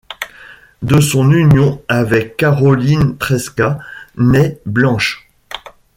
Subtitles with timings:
[0.81, 3.77] De son union avec Caroline Tresca
[4.17, 5.29] naît Blanche.